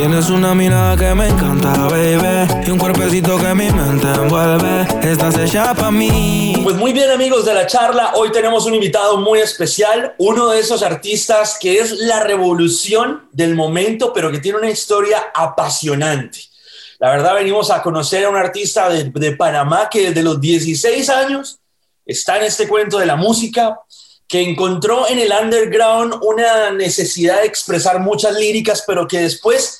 [0.00, 2.66] Tienes una mirada que me encanta, baby.
[2.66, 4.88] Y un cuerpecito que mi mente envuelve.
[5.02, 6.54] Estás hecha para mí.
[6.62, 8.12] Pues muy bien, amigos de la charla.
[8.14, 10.14] Hoy tenemos un invitado muy especial.
[10.16, 15.32] Uno de esos artistas que es la revolución del momento, pero que tiene una historia
[15.34, 16.44] apasionante.
[16.98, 21.10] La verdad, venimos a conocer a un artista de, de Panamá que desde los 16
[21.10, 21.58] años
[22.06, 23.78] está en este cuento de la música
[24.26, 29.79] que encontró en el underground una necesidad de expresar muchas líricas, pero que después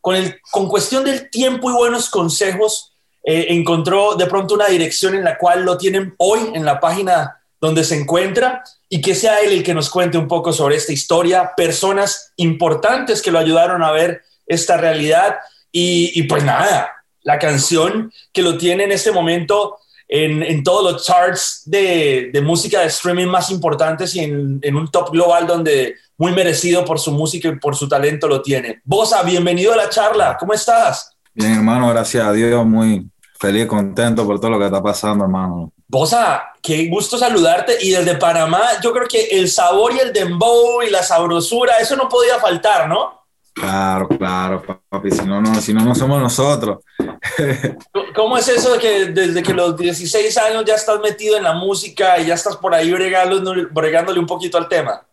[0.00, 5.14] con, el, con cuestión del tiempo y buenos consejos, eh, encontró de pronto una dirección
[5.14, 9.40] en la cual lo tienen hoy en la página donde se encuentra y que sea
[9.40, 13.82] él el que nos cuente un poco sobre esta historia, personas importantes que lo ayudaron
[13.82, 15.36] a ver esta realidad
[15.70, 16.90] y, y pues nada,
[17.22, 19.78] la canción que lo tiene en este momento
[20.08, 24.74] en, en todos los charts de, de, música de streaming más importantes y en, en
[24.74, 28.82] un top global donde muy merecido por su música y por su talento lo tiene.
[28.84, 31.16] Bosa, bienvenido a la charla, ¿cómo estás?
[31.32, 35.72] Bien, hermano, gracias a Dios, muy feliz, contento por todo lo que está pasando, hermano.
[35.88, 40.82] Bosa, qué gusto saludarte y desde Panamá yo creo que el sabor y el dembow
[40.86, 43.24] y la sabrosura, eso no podía faltar, ¿no?
[43.54, 46.80] Claro, claro, papi, si no, no, si no, no somos nosotros.
[48.14, 51.54] ¿Cómo es eso de que desde que los 16 años ya estás metido en la
[51.54, 55.06] música y ya estás por ahí bregándole, bregándole un poquito al tema?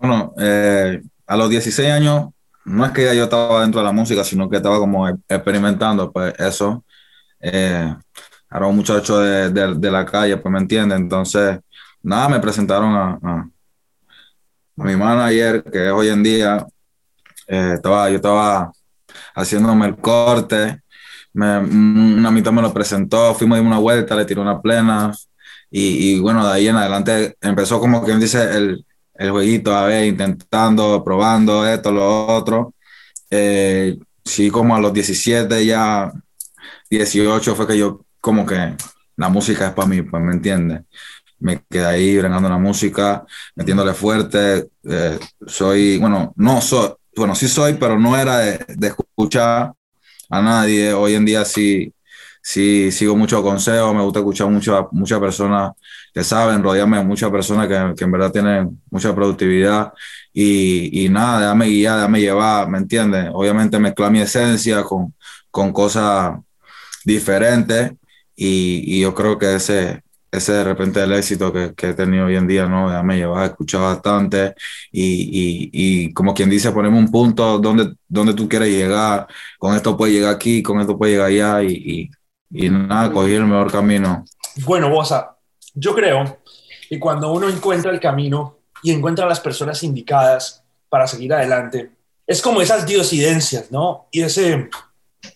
[0.00, 2.28] Bueno, eh, a los 16 años,
[2.64, 6.10] no es que ya yo estaba dentro de la música, sino que estaba como experimentando,
[6.10, 6.84] pues eso.
[7.40, 7.94] Eh,
[8.50, 10.94] era un muchacho de, de, de, la calle, pues me entiende.
[10.96, 11.58] Entonces,
[12.02, 13.50] nada, me presentaron a, a,
[14.78, 16.66] a mi manager, que es hoy en día,
[17.48, 18.72] eh, estaba, yo estaba
[19.34, 20.80] haciéndome el corte,
[21.34, 25.12] me, una mitad me lo presentó, fuimos a una vuelta, le tiré una plena,
[25.70, 28.84] y, bueno, de ahí en adelante empezó como quien dice el,
[29.20, 32.74] el jueguito, a ver, intentando, probando esto, lo otro.
[33.30, 36.10] Eh, sí, como a los 17, ya
[36.90, 38.76] 18 fue que yo como que
[39.16, 40.82] la música es para mí, pues me entiendes.
[41.38, 44.70] Me quedé ahí bregando la música, metiéndole fuerte.
[44.84, 49.74] Eh, soy, bueno, no soy, bueno, sí soy, pero no era de, de escuchar
[50.30, 50.94] a nadie.
[50.94, 51.92] Hoy en día sí,
[52.42, 54.48] sí sigo muchos consejos, me gusta escuchar
[54.92, 55.72] muchas personas
[56.12, 59.92] que saben, rodearme de muchas personas que, que, en verdad tienen mucha productividad
[60.32, 63.28] y, y nada, déjame guiar, déjame llevar, ¿me entiendes?
[63.32, 65.14] Obviamente mezclar mi esencia con,
[65.50, 66.38] con cosas
[67.04, 67.92] diferentes
[68.36, 72.26] y, y yo creo que ese, ese de repente el éxito que, que, he tenido
[72.26, 72.88] hoy en día, ¿no?
[72.88, 74.54] Déjame llevar, escuchar bastante
[74.92, 79.26] y, y, como quien dice, ponemos un punto donde, donde tú quieres llegar,
[79.58, 82.10] con esto puedes llegar aquí, con esto puedes llegar allá y,
[82.50, 84.24] y, nada, cogí el mejor camino.
[84.64, 85.36] Bueno, Bosa,
[85.74, 86.40] yo creo
[86.88, 91.90] que cuando uno encuentra el camino y encuentra las personas indicadas para seguir adelante,
[92.26, 94.08] es como esas diosidencias, ¿no?
[94.10, 94.68] Y ese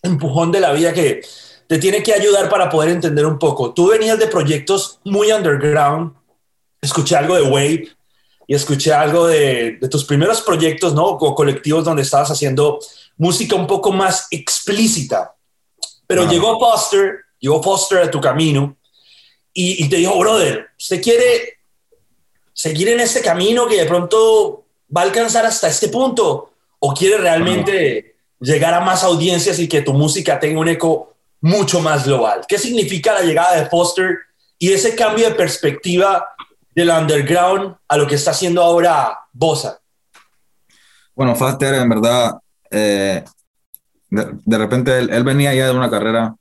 [0.01, 1.21] empujón de la vida que
[1.67, 3.73] te tiene que ayudar para poder entender un poco.
[3.73, 6.13] Tú venías de proyectos muy underground,
[6.81, 7.87] escuché algo de Wave
[8.47, 11.05] y escuché algo de, de tus primeros proyectos, ¿no?
[11.05, 12.79] O colectivos donde estabas haciendo
[13.17, 15.34] música un poco más explícita.
[16.07, 16.27] Pero ah.
[16.29, 18.75] llegó Foster, llegó Foster a tu camino
[19.53, 21.59] y, y, te dijo, brother, ¿usted quiere
[22.53, 26.51] seguir en este camino que de pronto va a alcanzar hasta este punto?
[26.79, 28.35] ¿O quiere realmente ah.
[28.41, 32.41] llegar a más audiencias y que tu música tenga un eco mucho más global?
[32.47, 34.17] ¿Qué significa la llegada de Foster
[34.57, 36.35] y ese cambio de perspectiva
[36.73, 39.79] del underground a lo que está haciendo ahora Bosa?
[41.15, 42.37] Bueno, Foster en verdad,
[42.69, 43.23] eh,
[44.15, 46.35] de, repente él, venía ya de una carrera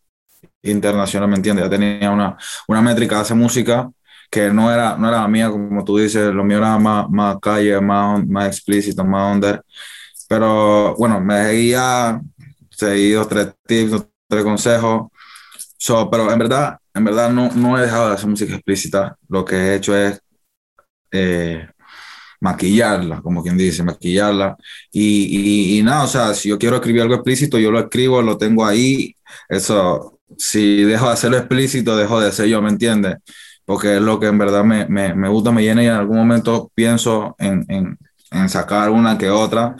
[0.62, 1.64] internacional, ¿me entiendes?
[1.64, 2.36] Ya tenía una,
[2.68, 3.90] una métrica de hacer música
[4.30, 7.80] que no era, no era mía, como tú dices, lo mío era más, más calle,
[7.80, 9.62] más, más explícito, más under.
[10.28, 12.20] Pero bueno, me seguía,
[12.70, 15.08] seguí dos, tres tips, tres consejos.
[15.78, 19.16] So, pero en verdad, en verdad no, no he dejado de hacer música explícita.
[19.28, 20.20] Lo que he hecho es
[21.12, 21.68] eh,
[22.44, 24.56] maquillarla, como quien dice, maquillarla.
[24.92, 28.20] Y, y, y nada, o sea, si yo quiero escribir algo explícito, yo lo escribo,
[28.20, 29.16] lo tengo ahí.
[29.48, 33.16] Eso, si dejo de hacerlo explícito, dejo de ser yo, ¿me entiendes?
[33.64, 36.18] Porque es lo que en verdad me, me, me, gusta, me llena y en algún
[36.18, 37.98] momento pienso en, en,
[38.30, 39.74] en, sacar una que otra,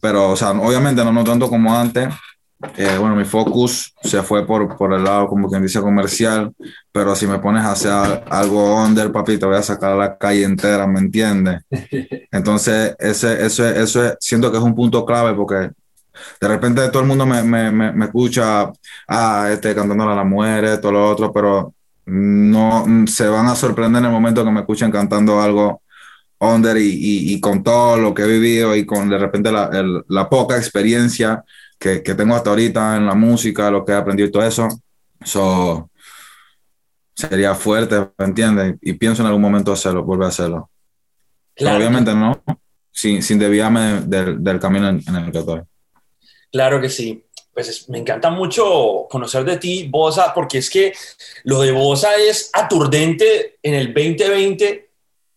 [0.00, 2.08] pero, o sea, obviamente no, no tanto como antes.
[2.76, 6.52] Eh, bueno, mi focus se fue por, por el lado, como quien dice, comercial,
[6.92, 10.16] pero si me pones a hacer algo under, papi, te voy a sacar a la
[10.16, 11.62] calle entera, ¿me entiendes?
[12.30, 15.70] Entonces, ese, eso, eso es, siento que es un punto clave porque
[16.40, 18.70] de repente todo el mundo me, me, me, escucha,
[19.08, 21.74] ah, este, cantando a las mujeres, todo lo otro, pero
[22.06, 25.82] no se van a sorprender en el momento que me escuchen cantando algo
[26.38, 29.70] under y, y, y con todo lo que he vivido y con de repente la,
[29.72, 31.44] el, la poca experiencia
[31.82, 34.68] que, que, tengo hasta ahorita en la música, lo que he aprendido y todo eso.
[35.24, 35.90] So,
[37.12, 38.76] sería fuerte, ¿me entiendes?
[38.80, 40.70] Y pienso en algún momento hacerlo, volver a hacerlo.
[41.54, 41.78] Claro.
[41.78, 42.42] obviamente no,
[42.90, 45.60] sin, sin desviarme del, del camino en, en, el que estoy.
[46.52, 47.26] Claro que sí.
[47.52, 50.94] Pues me encanta mucho conocer de ti, Bosa, porque es que
[51.42, 54.88] lo de Bosa es aturdente en el 2020,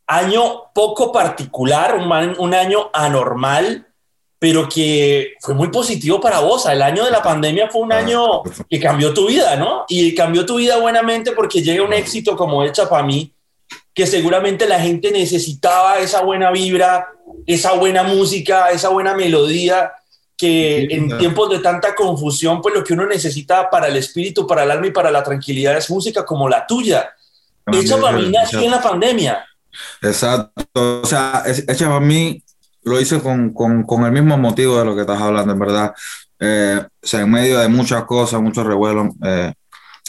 [0.07, 3.87] año poco particular, un, un año anormal,
[4.37, 6.65] pero que fue muy positivo para vos.
[6.65, 9.85] El año de la pandemia fue un ah, año que cambió tu vida, ¿no?
[9.87, 13.31] Y cambió tu vida buenamente porque llega un éxito como Hecha para mí,
[13.93, 17.07] que seguramente la gente necesitaba esa buena vibra,
[17.47, 19.93] esa buena música, esa buena melodía,
[20.37, 24.63] que en tiempos de tanta confusión, pues lo que uno necesita para el espíritu, para
[24.63, 27.09] el alma y para la tranquilidad es música como la tuya.
[27.71, 29.45] Hecha para mí nació en la pandemia.
[30.01, 31.01] Exacto.
[31.01, 32.43] O sea, Hecha para mí
[32.85, 35.93] lo hice con, con, con, el mismo motivo de lo que estás hablando, en verdad.
[36.39, 39.53] Eh, o sea, en medio de muchas cosas, muchos revuelos, eh,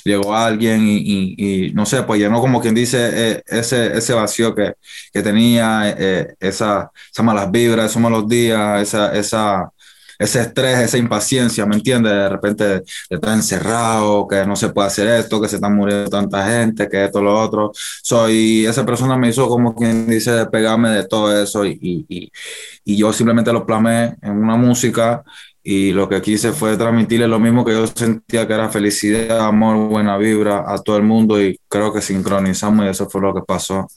[0.05, 4.15] llegó alguien y, y, y, no sé, pues llenó como quien dice eh, ese, ese
[4.15, 4.75] vacío que,
[5.13, 9.71] que tenía, eh, esa, esas malas vibras, esos malos días, esa, esa,
[10.19, 12.13] ese estrés, esa impaciencia, ¿me entiendes?
[12.13, 16.47] De repente está encerrado, que no se puede hacer esto, que se están muriendo tanta
[16.49, 17.73] gente, que esto, lo otro.
[17.75, 21.79] Soy, esa persona me hizo como quien dice despegarme de todo eso y,
[22.09, 22.33] y,
[22.85, 25.23] y yo simplemente lo plasmé en una música
[25.69, 29.89] y lo que quise fue transmitirle lo mismo que yo sentía que era felicidad, amor,
[29.89, 33.43] buena vibra a todo el mundo y creo que sincronizamos y eso fue lo que
[33.43, 33.89] pasó.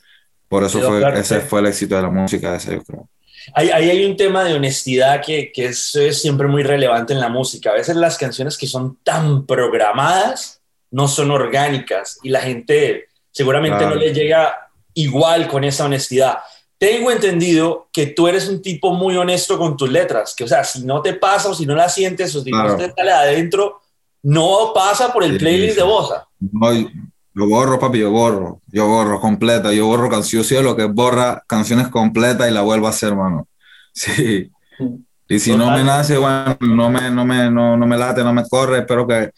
[0.48, 3.08] Por eso fue, ese fue el éxito de la música ese, yo creo.
[3.54, 7.30] Ahí, hay un tema de honestidad que, que es, es, siempre muy relevante en la
[7.30, 7.72] música.
[7.72, 13.78] A veces las canciones que son tan programadas no son orgánicas y la gente seguramente
[13.78, 13.96] claro.
[13.96, 16.40] no le llega igual con esa honestidad.
[16.78, 20.64] Tengo entendido que tú eres un tipo muy honesto con tus letras, que o sea,
[20.64, 22.72] si no te pasa o si no la sientes o si claro.
[22.72, 23.82] no te sale adentro,
[24.24, 26.28] no pasa por el playlist de Bosa.
[26.40, 26.72] No,
[27.34, 31.44] yo borro, papi, yo borro, yo borro completa, yo borro canciones, yo lo que borra
[31.48, 33.48] canciones completas y la vuelvo a hacer, hermano.
[33.92, 34.50] Sí.
[35.28, 35.66] Y si Total.
[35.68, 38.80] no me nace, bueno, no me, no, me, no, no me late, no me corre,
[38.80, 39.32] espero que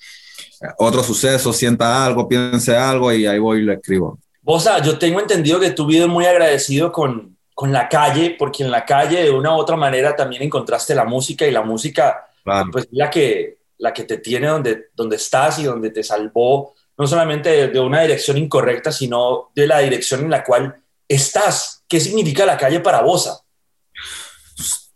[0.78, 4.20] otro suceso sienta algo, piense algo y ahí voy y lo escribo.
[4.42, 8.64] Bosa, yo tengo entendido que tu vida es muy agradecido con, con la calle, porque
[8.64, 12.26] en la calle de una u otra manera también encontraste la música y la música,
[12.44, 12.70] claro.
[12.72, 17.08] pues la que, la que te tiene donde, donde estás y donde te salvó no
[17.08, 21.84] solamente de, una dirección incorrecta, sino de la dirección en la cual estás.
[21.88, 23.44] ¿Qué significa la calle para vos?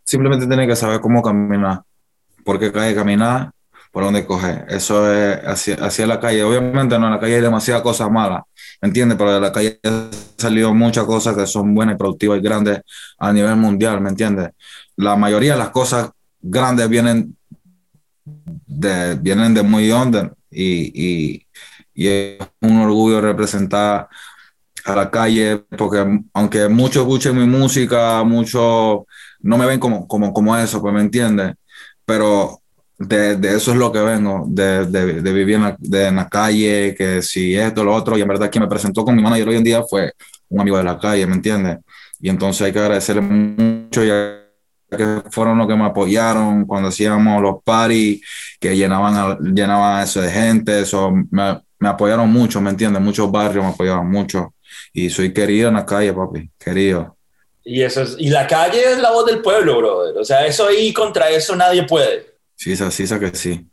[0.04, 1.82] Simplemente tienes que saber cómo caminar,
[2.44, 3.50] por qué calle caminar,
[3.92, 4.66] por dónde coger.
[4.70, 6.44] Eso es hacia, hacia la calle.
[6.44, 8.44] Obviamente no, en la calle hay demasiadas cosas malas,
[8.84, 9.18] ¿me entiendes?
[9.18, 12.82] Pero de la calle han salido muchas cosas que son buenas productivas y grandes
[13.18, 14.52] a nivel mundial, ¿me entiendes?
[14.96, 17.36] La mayoría de las cosas grandes vienen
[18.24, 21.48] de, vienen de muy onda y, y
[21.96, 24.08] y es un orgullo representar
[24.86, 29.04] a la calle, porque aunque muchos escuchen mi música, muchos
[29.40, 31.56] no me ven como, como, como eso, pues me entiendes,
[32.06, 32.60] pero
[32.98, 35.78] de, de, eso es lo que vengo, de, de, de vivir en la,
[36.08, 39.16] en la, calle, que si esto, lo otro, y en verdad quien me presentó con
[39.16, 40.14] mi manager hoy en día fue
[40.50, 41.80] un amigo de la calle, ¿me entiendes?
[42.20, 44.42] Y entonces hay que agradecerle mucho ya
[44.96, 48.22] que fueron los que me apoyaron cuando hacíamos los parties,
[48.60, 53.02] que llenaban, llenaban eso de gente, eso me, me apoyaron mucho, ¿me entiendes?
[53.02, 54.54] Muchos barrios me apoyaban mucho.
[54.94, 57.16] Y soy querido en la calle, papi, querido.
[57.64, 60.18] Y, eso es, y la calle es la voz del pueblo, brother.
[60.18, 62.36] O sea, eso ahí contra eso nadie puede.
[62.56, 63.68] Sí, sí, sí, que sí.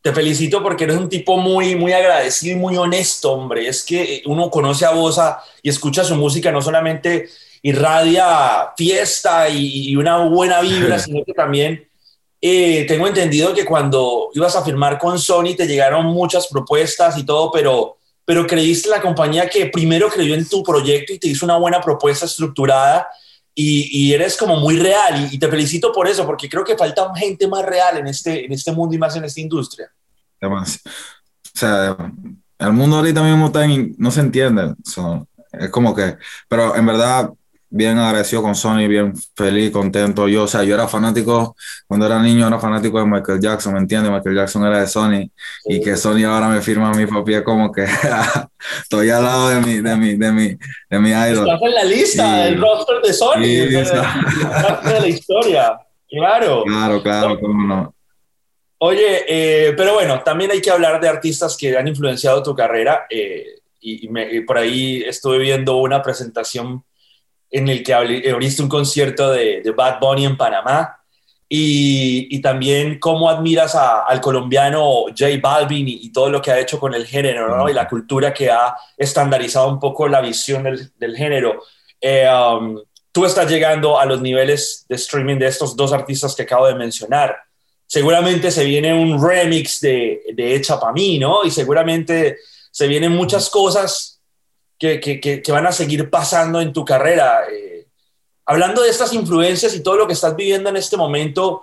[0.00, 3.66] Te felicito porque eres un tipo muy, muy agradecido y muy honesto, hombre.
[3.66, 7.28] Es que uno conoce a Bosa y escucha su música, no solamente
[7.62, 11.88] irradia fiesta y, y una buena vibra, sino que también
[12.48, 17.24] eh, tengo entendido que cuando ibas a firmar con Sony te llegaron muchas propuestas y
[17.24, 21.44] todo, pero, pero creíste la compañía que primero creyó en tu proyecto y te hizo
[21.44, 23.08] una buena propuesta estructurada
[23.52, 26.76] y, y eres como muy real y, y, te felicito por eso, porque creo que
[26.76, 29.90] falta gente más real en este, en este mundo y más en esta industria.
[30.40, 31.96] Además, o sea,
[32.58, 36.16] el mundo ahorita mismo está en, no se entiende, so, es como que,
[36.48, 37.30] pero en verdad
[37.68, 40.28] bien agradecido con Sony, bien feliz, contento.
[40.28, 41.56] Yo, o sea, yo era fanático,
[41.86, 44.12] cuando era niño era fanático de Michael Jackson, ¿me entiendes?
[44.12, 45.30] Michael Jackson era de Sony
[45.64, 47.84] y que Sony ahora me firma a mi papi, como que
[48.82, 50.56] estoy al lado de mi, de mi, de mi,
[50.90, 51.48] de mi idol.
[51.48, 55.78] Estás en la lista, y, el roster de Sony, sí, de, de, de la historia,
[56.08, 56.64] claro.
[56.64, 57.94] Claro, claro, cómo no.
[58.78, 63.06] Oye, eh, pero bueno, también hay que hablar de artistas que han influenciado tu carrera
[63.08, 66.84] eh, y, y, me, y por ahí estuve viendo una presentación
[67.50, 70.96] en el que abriste un concierto de, de, Bad Bunny en Panamá
[71.48, 76.94] y, también cómo admiras al colombiano J Balvin y, todo lo que ha hecho con
[76.94, 77.68] el género ¿no?
[77.68, 81.62] y la cultura que ha estandarizado un poco la visión del, género.
[82.00, 82.80] Eh, um,
[83.12, 86.74] tú estás llegando a los niveles de streaming de estos dos artistas que acabo de
[86.74, 87.36] mencionar.
[87.86, 91.44] Seguramente se viene un remix de, de Hecha para mí, ¿no?
[91.44, 92.38] Y seguramente
[92.72, 94.15] se vienen muchas cosas
[94.78, 97.42] que, que, que, van a seguir pasando en tu carrera.
[97.50, 97.86] Eh,
[98.44, 101.62] hablando de estas influencias y todo lo que estás viviendo en este momento,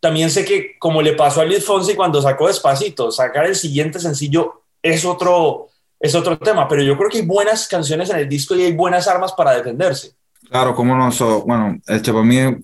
[0.00, 3.98] también sé que como le pasó a Luis Fonsi cuando sacó Despacito, sacar el siguiente
[3.98, 8.28] sencillo es otro, es otro tema, pero yo creo que hay buenas canciones en el
[8.28, 10.12] disco y hay buenas armas para defenderse.
[10.48, 12.54] Claro, como no, so, bueno, este para mí es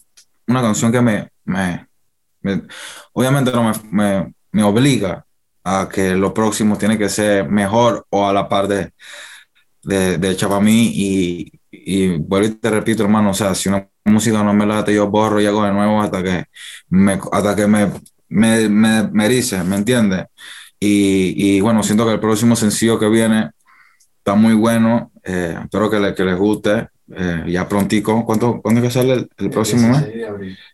[0.47, 1.87] una canción que me, me,
[3.13, 5.25] obviamente no me, me, me, obliga
[5.65, 8.93] a que lo próximo tiene que ser mejor o a la par de,
[9.85, 13.69] de, de hecha para mí y, y vuelvo y te repito, hermano, o sea, si
[13.69, 16.45] una música no me late, yo borro y hago de nuevo hasta que
[16.89, 17.91] me, hasta que me,
[18.29, 20.27] me, me, me erice, ¿me entiendes?
[20.81, 23.51] Y, y, bueno, siento que el próximo sencillo que viene
[24.19, 26.89] está muy bueno, eh, espero que, le, que les guste.
[27.15, 28.25] Eh, ya prontico.
[28.25, 30.07] ¿Cuánto, ¿Cuándo es que sale el, próximo mes?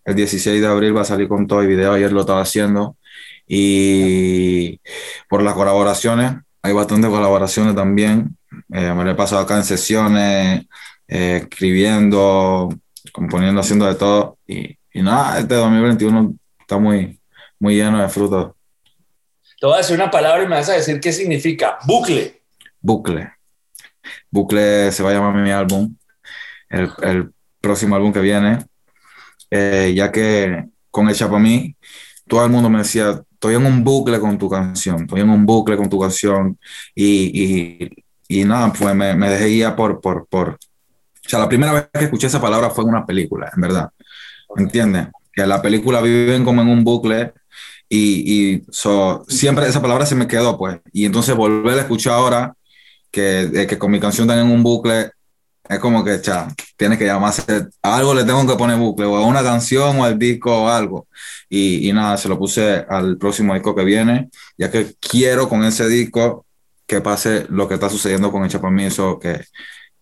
[0.05, 1.93] El 16 de abril va a salir con todo el video.
[1.93, 2.97] Ayer lo estaba haciendo.
[3.47, 4.81] Y
[5.29, 8.37] por las colaboraciones, hay bastantes colaboraciones también.
[8.73, 10.67] Eh, me lo he pasado acá en sesiones,
[11.09, 12.69] eh, escribiendo,
[13.13, 14.39] componiendo, haciendo de todo.
[14.47, 17.19] Y, y, nada, este 2021 está muy,
[17.59, 18.53] muy lleno de frutos.
[19.61, 21.79] Te voy a decir una palabra y me vas a decir qué significa.
[21.87, 22.43] Bucle.
[22.81, 23.33] Bucle.
[24.31, 25.95] Bucle se va a llamar mi álbum
[26.71, 28.65] el, próximo álbum que viene,
[29.51, 31.77] eh, ya que con el mí
[32.27, 35.45] todo el mundo me decía, estoy en un bucle con tu canción, estoy en un
[35.45, 36.59] bucle con tu canción,
[36.95, 37.91] y, y,
[38.31, 41.89] y nada, pues me, me, dejé guiar por, por, por, o sea, la primera vez
[41.93, 43.91] que escuché esa palabra fue en una película, en verdad,
[44.55, 45.09] ¿me entiendes?
[45.33, 47.33] Que la película viven como en un bucle,
[47.89, 52.13] y, y so, siempre esa palabra se me quedó, pues, y entonces volver a escuchar
[52.13, 52.55] ahora,
[53.11, 55.11] que, que con mi canción están en un bucle,
[55.69, 57.43] es como que, cha, tiene que llamarse,
[57.83, 61.09] algo le tengo que poner bucle, o a una canción, o al disco, o algo.
[61.49, 65.65] Y, y, nada, se lo puse al próximo disco que viene, ya que quiero con
[65.65, 66.47] ese disco
[66.91, 69.45] que pase lo que está sucediendo con Echa Permiso, que,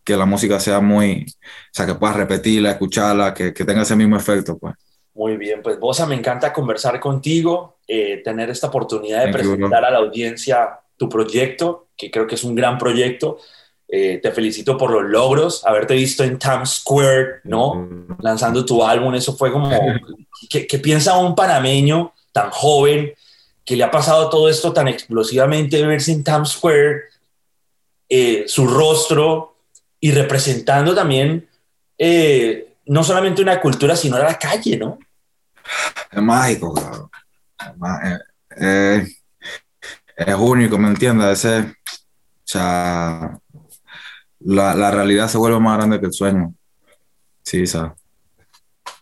[0.02, 3.95] que la música sea muy, o sea, que puedas repetirla, escucharla, que, que tenga ese
[3.95, 4.75] mismo efecto, pues.
[5.12, 9.90] Muy bien, pues Bosa, me encanta conversar contigo, eh, tener esta oportunidad de presentar a
[9.90, 13.38] la audiencia tu proyecto, que creo que es un gran proyecto.
[13.87, 17.87] Eh, te felicito por los logros, haberte visto en Times Square, ¿no?
[18.21, 19.71] Lanzando tu álbum, eso fue como,
[20.49, 23.12] ¿qué, piensa un panameño tan joven
[23.69, 27.03] que le ha pasado todo esto tan explosivamente, verse en Times Square,
[28.09, 29.57] eh, su rostro
[30.01, 31.47] y representando también
[31.99, 34.99] eh, no solamente una cultura, sino a la calle, ¿no?
[36.11, 37.11] Es mágico, claro.
[40.17, 41.45] es único, ¿me entiendes?
[41.45, 41.75] Ese, o
[42.45, 43.39] sea,
[44.41, 46.55] la, la, realidad se vuelve más grande que el sueño.
[47.43, 47.93] Sí, ¿sabes?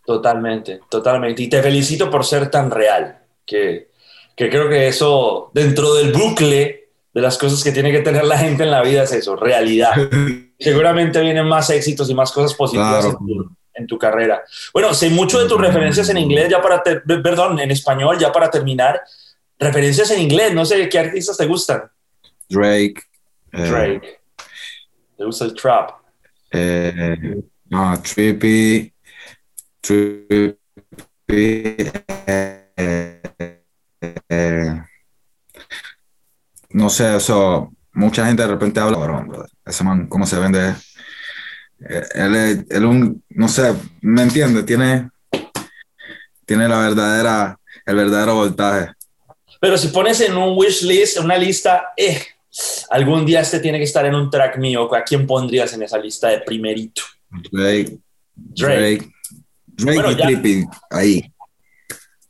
[0.05, 1.43] Totalmente, totalmente.
[1.43, 3.91] Y te felicito por ser tan real, que,
[4.37, 8.37] que creo que eso, dentro del bucle de las cosas que tiene que tener la
[8.37, 9.93] gente en la vida, es eso, realidad.
[10.59, 14.43] Seguramente vienen más éxitos y más cosas positivas en, tu, en, tu, carrera.
[14.71, 18.51] Bueno, sé mucho de tus referencias en inglés, ya para, perdón, en español, ya para
[18.51, 19.01] terminar.
[19.57, 21.89] Referencias en inglés, no sé qué artistas te gustan.
[22.47, 23.01] Drake.
[23.53, 24.19] Eh, Drake.
[25.17, 25.89] ¿Te gusta el trap?
[26.51, 28.93] Eh, no, trippy,
[29.81, 30.57] trippy,
[32.27, 32.67] eh,
[34.01, 34.81] eh,
[36.69, 39.25] no sé, eso, mucha gente de repente habla,
[39.65, 40.75] ese man, cómo se vende,
[41.89, 45.09] eh, él es un, no sé, me entiende, tiene,
[46.45, 48.91] tiene la verdadera, el verdadero voltaje.
[49.59, 52.21] Pero si pones en un wish list, una lista, eh,
[52.89, 54.93] algún día este tiene que estar en un track mío.
[54.93, 57.01] ¿A quién pondrías en esa lista de primerito?
[57.51, 57.97] Drake.
[58.35, 59.09] Drake.
[59.65, 61.33] Drake, y Trippy, ahí.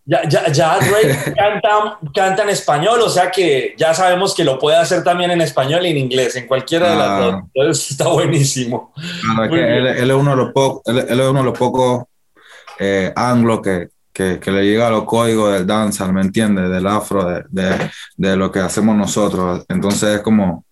[0.10, 1.36] Ya, ya, ya Drake
[2.16, 5.86] canta, en español, o sea que ya sabemos que lo puede hacer también en español
[5.86, 7.20] y en inglés, en cualquiera de las ah.
[7.20, 7.44] dos.
[7.54, 8.94] Entonces está buenísimo.
[9.52, 12.06] él, es uno de los pocos, él, es uno de los pocos
[12.80, 16.70] eh, anglos que, que, que, le llega a los códigos del danza, ¿me entiendes?
[16.70, 19.66] Del afro, de, de, de, lo que hacemos nosotros.
[19.68, 20.64] Entonces es como,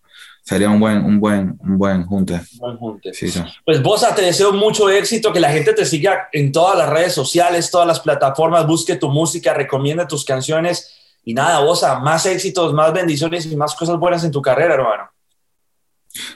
[0.46, 2.40] sería un buen, un buen, un buen junte.
[2.60, 3.14] buen junte.
[3.14, 3.42] Sí, sí.
[3.66, 7.14] Pues Bosa, te deseo mucho éxito, que la gente te siga en todas las redes
[7.14, 10.94] sociales, todas las plataformas, busque tu música, recomiende tus canciones.
[11.24, 15.10] Y nada, Bosa, más éxitos, más bendiciones y más cosas buenas en tu carrera, hermano.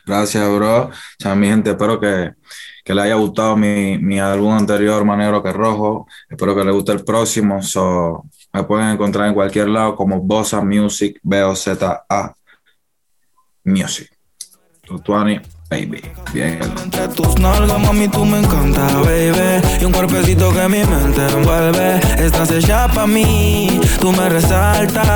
[0.05, 0.85] Gracias, bro.
[0.85, 2.33] O sea, mi gente, espero que
[2.89, 6.07] que le haya gustado mi, mi álbum anterior, Manero que Rojo.
[6.27, 7.61] Espero que le guste el próximo.
[7.61, 12.35] So, me pueden encontrar en cualquier lado como Bossa Music, B-O-Z-A
[13.69, 14.09] Music.
[14.85, 16.01] Tutuani, baby.
[16.33, 16.59] Bien.
[16.83, 19.61] Entre tus nalgas, mami, tú me encanta, baby.
[19.79, 21.99] Y un cuerpecito que mi mente envuelve.
[22.17, 25.07] Estás hecha pa' mí, tú me resaltas.